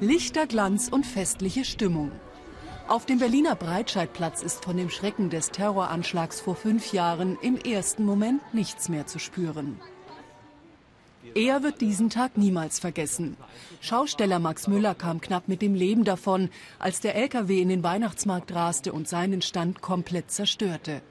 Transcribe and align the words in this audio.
Lichterglanz 0.00 0.88
und 0.88 1.04
festliche 1.04 1.64
Stimmung. 1.64 2.12
Auf 2.86 3.04
dem 3.04 3.18
Berliner 3.18 3.56
Breitscheidplatz 3.56 4.42
ist 4.42 4.64
von 4.64 4.76
dem 4.76 4.90
Schrecken 4.90 5.28
des 5.28 5.50
Terroranschlags 5.50 6.40
vor 6.40 6.54
fünf 6.54 6.92
Jahren 6.92 7.36
im 7.42 7.56
ersten 7.56 8.04
Moment 8.04 8.40
nichts 8.54 8.88
mehr 8.88 9.08
zu 9.08 9.18
spüren. 9.18 9.80
Er 11.34 11.64
wird 11.64 11.80
diesen 11.80 12.10
Tag 12.10 12.38
niemals 12.38 12.78
vergessen. 12.78 13.36
Schausteller 13.80 14.38
Max 14.38 14.68
Müller 14.68 14.94
kam 14.94 15.20
knapp 15.20 15.48
mit 15.48 15.62
dem 15.62 15.74
Leben 15.74 16.04
davon, 16.04 16.48
als 16.78 17.00
der 17.00 17.16
LKW 17.16 17.60
in 17.60 17.68
den 17.68 17.82
Weihnachtsmarkt 17.82 18.54
raste 18.54 18.92
und 18.92 19.08
seinen 19.08 19.42
Stand 19.42 19.82
komplett 19.82 20.30
zerstörte. 20.30 21.02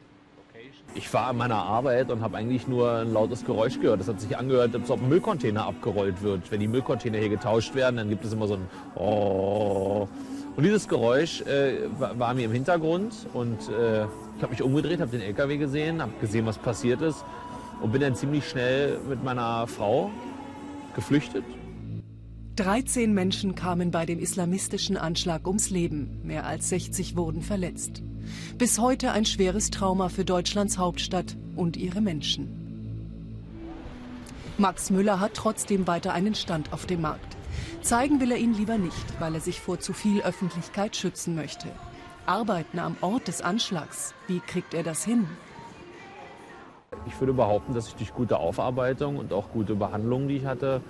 Ich 0.96 1.14
war 1.14 1.28
an 1.28 1.38
meiner 1.38 1.58
Arbeit 1.58 2.10
und 2.10 2.22
habe 2.22 2.38
eigentlich 2.38 2.68
nur 2.68 2.92
ein 2.92 3.14
lautes 3.14 3.46
Geräusch 3.46 3.80
gehört. 3.80 4.00
Das 4.00 4.08
hat 4.08 4.20
sich 4.20 4.38
angehört, 4.38 4.74
als 4.74 4.90
ob 4.90 5.02
ein 5.02 5.10
Müllcontainer 5.10 5.66
abgerollt 5.66 6.24
wird. 6.24 6.52
Wenn 6.52 6.60
die 6.60 6.68
Müllcontainer 6.68 7.18
hier 7.20 7.30
getauscht 7.30 7.76
werden, 7.76 7.98
dann 7.98 8.10
gibt 8.10 8.26
es 8.26 8.34
immer 8.34 8.48
so 8.48 8.56
ein 8.56 8.68
Oh. 8.96 10.08
Und 10.56 10.64
dieses 10.64 10.88
Geräusch 10.88 11.42
äh, 11.42 11.88
war 12.00 12.34
mir 12.34 12.46
im 12.46 12.52
Hintergrund 12.52 13.14
und 13.34 13.70
äh, 13.70 14.06
ich 14.06 14.42
habe 14.42 14.50
mich 14.50 14.64
umgedreht, 14.64 15.00
habe 15.00 15.12
den 15.12 15.22
LKW 15.22 15.58
gesehen, 15.58 16.02
habe 16.02 16.14
gesehen, 16.20 16.48
was 16.48 16.58
passiert 16.58 17.02
ist 17.02 17.24
und 17.80 17.92
bin 17.92 18.02
dann 18.02 18.16
ziemlich 18.16 18.48
schnell 18.50 18.98
mit 19.08 19.24
meiner 19.24 19.68
Frau 19.68 20.10
geflüchtet. 20.96 21.44
13 22.56 23.14
Menschen 23.14 23.54
kamen 23.54 23.92
bei 23.92 24.08
dem 24.08 24.18
islamistischen 24.18 24.98
Anschlag 24.98 25.46
ums 25.46 25.70
Leben. 25.70 26.22
Mehr 26.24 26.48
als 26.48 26.70
60 26.70 27.16
wurden 27.16 27.44
verletzt. 27.44 28.02
Bis 28.58 28.80
heute 28.80 29.12
ein 29.12 29.26
schweres 29.26 29.70
Trauma 29.70 30.10
für 30.10 30.26
Deutschlands 30.26 30.78
Hauptstadt 30.78 31.38
und 31.56 31.78
ihre 31.78 32.02
Menschen. 32.02 32.68
Max 34.58 34.90
Müller 34.90 35.20
hat 35.20 35.36
trotzdem 35.36 35.86
weiter 35.86 36.14
einen 36.14 36.34
Stand 36.34 36.74
auf 36.74 36.86
dem 36.86 37.02
Markt. 37.02 37.38
Zeigen 37.82 38.20
will 38.20 38.32
er 38.32 38.38
ihn 38.38 38.54
lieber 38.54 38.78
nicht, 38.78 39.20
weil 39.20 39.36
er 39.36 39.42
sich 39.42 39.62
vor 39.62 39.80
zu 39.80 39.94
viel 39.94 40.22
Öffentlichkeit 40.22 40.96
schützen 40.96 41.36
möchte. 41.36 41.68
Arbeiten 42.26 42.80
am 42.80 42.98
Ort 43.02 43.28
des 43.28 43.42
Anschlags, 43.42 44.14
wie 44.28 44.40
kriegt 44.40 44.74
er 44.74 44.84
das 44.84 45.06
hin? 45.06 45.28
Ich 47.06 47.20
würde 47.20 47.34
behaupten, 47.34 47.74
dass 47.74 47.88
ich 47.88 47.96
durch 47.96 48.14
gute 48.14 48.38
Aufarbeitung 48.38 49.18
und 49.18 49.32
auch 49.32 49.52
gute 49.52 49.76
Behandlung, 49.76 50.28
die 50.28 50.38
ich 50.38 50.46
hatte, 50.46 50.82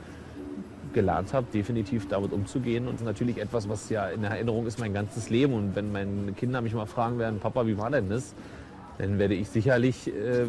gelernt 0.93 1.33
habe, 1.33 1.47
definitiv 1.53 2.07
damit 2.07 2.31
umzugehen. 2.31 2.87
Und 2.87 3.03
natürlich 3.03 3.37
etwas, 3.37 3.69
was 3.69 3.89
ja 3.89 4.07
in 4.07 4.23
Erinnerung 4.23 4.65
ist 4.67 4.79
mein 4.79 4.93
ganzes 4.93 5.29
Leben. 5.29 5.53
Und 5.53 5.75
wenn 5.75 5.91
meine 5.91 6.33
Kinder 6.33 6.61
mich 6.61 6.73
mal 6.73 6.85
fragen 6.85 7.19
werden, 7.19 7.39
Papa, 7.39 7.65
wie 7.67 7.77
war 7.77 7.89
denn 7.89 8.09
das? 8.09 8.33
Dann 8.97 9.19
werde 9.19 9.35
ich 9.35 9.49
sicherlich 9.49 10.07
äh, 10.07 10.47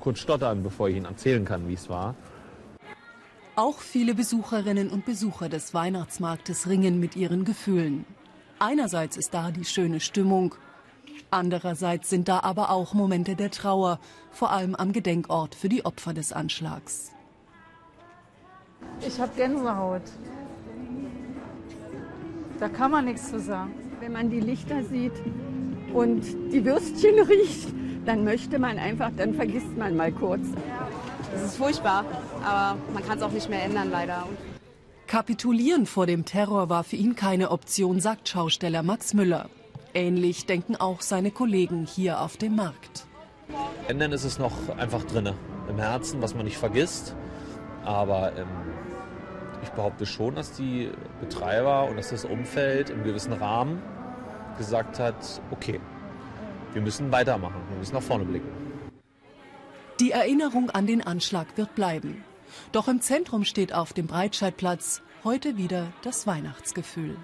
kurz 0.00 0.18
stottern, 0.18 0.62
bevor 0.62 0.88
ich 0.88 0.96
ihnen 0.96 1.06
erzählen 1.06 1.44
kann, 1.44 1.68
wie 1.68 1.74
es 1.74 1.88
war. 1.88 2.14
Auch 3.56 3.80
viele 3.80 4.14
Besucherinnen 4.14 4.88
und 4.88 5.04
Besucher 5.04 5.48
des 5.48 5.74
Weihnachtsmarktes 5.74 6.68
ringen 6.68 7.00
mit 7.00 7.16
ihren 7.16 7.44
Gefühlen. 7.44 8.04
Einerseits 8.60 9.16
ist 9.16 9.34
da 9.34 9.50
die 9.50 9.64
schöne 9.64 10.00
Stimmung, 10.00 10.54
andererseits 11.30 12.08
sind 12.10 12.28
da 12.28 12.40
aber 12.40 12.70
auch 12.70 12.94
Momente 12.94 13.34
der 13.34 13.50
Trauer, 13.50 13.98
vor 14.30 14.52
allem 14.52 14.74
am 14.74 14.92
Gedenkort 14.92 15.54
für 15.54 15.68
die 15.68 15.84
Opfer 15.84 16.14
des 16.14 16.32
Anschlags. 16.32 17.12
Ich 19.08 19.18
habe 19.18 19.32
Gänsehaut. 19.36 20.02
Da 22.60 22.68
kann 22.68 22.90
man 22.90 23.06
nichts 23.06 23.30
zu 23.30 23.40
sagen. 23.40 23.72
Wenn 24.00 24.12
man 24.12 24.28
die 24.28 24.40
Lichter 24.40 24.84
sieht 24.84 25.14
und 25.94 26.22
die 26.52 26.62
Würstchen 26.62 27.18
riecht, 27.26 27.68
dann 28.04 28.24
möchte 28.24 28.58
man 28.58 28.78
einfach, 28.78 29.10
dann 29.16 29.32
vergisst 29.32 29.74
man 29.78 29.96
mal 29.96 30.12
kurz. 30.12 30.42
Es 31.34 31.42
ist 31.42 31.56
furchtbar, 31.56 32.04
aber 32.44 32.76
man 32.92 33.02
kann 33.02 33.16
es 33.16 33.24
auch 33.24 33.30
nicht 33.30 33.48
mehr 33.48 33.62
ändern, 33.62 33.90
leider. 33.90 34.28
Kapitulieren 35.06 35.86
vor 35.86 36.04
dem 36.04 36.26
Terror 36.26 36.68
war 36.68 36.84
für 36.84 36.96
ihn 36.96 37.16
keine 37.16 37.50
Option, 37.50 38.00
sagt 38.00 38.28
Schausteller 38.28 38.82
Max 38.82 39.14
Müller. 39.14 39.48
Ähnlich 39.94 40.44
denken 40.44 40.76
auch 40.76 41.00
seine 41.00 41.30
Kollegen 41.30 41.86
hier 41.86 42.20
auf 42.20 42.36
dem 42.36 42.56
Markt. 42.56 43.06
Ändern 43.88 44.12
ist 44.12 44.24
es 44.24 44.38
noch 44.38 44.52
einfach 44.76 45.04
drinne, 45.04 45.34
im 45.66 45.78
Herzen, 45.78 46.20
was 46.20 46.34
man 46.34 46.44
nicht 46.44 46.58
vergisst. 46.58 47.14
Aber 47.88 48.36
ähm, 48.36 48.46
ich 49.62 49.70
behaupte 49.70 50.04
schon, 50.04 50.34
dass 50.34 50.52
die 50.52 50.90
Betreiber 51.20 51.88
und 51.88 51.96
dass 51.96 52.10
das 52.10 52.26
Umfeld 52.26 52.90
im 52.90 53.02
gewissen 53.02 53.32
Rahmen 53.32 53.82
gesagt 54.58 54.98
hat, 54.98 55.40
okay, 55.50 55.80
wir 56.74 56.82
müssen 56.82 57.10
weitermachen, 57.10 57.62
wir 57.70 57.78
müssen 57.78 57.94
nach 57.94 58.02
vorne 58.02 58.26
blicken. 58.26 58.48
Die 60.00 60.10
Erinnerung 60.10 60.68
an 60.68 60.86
den 60.86 61.00
Anschlag 61.00 61.46
wird 61.56 61.74
bleiben. 61.74 62.22
Doch 62.72 62.88
im 62.88 63.00
Zentrum 63.00 63.44
steht 63.44 63.72
auf 63.72 63.94
dem 63.94 64.06
Breitscheidplatz 64.06 65.00
heute 65.24 65.56
wieder 65.56 65.86
das 66.02 66.26
Weihnachtsgefühl. 66.26 67.16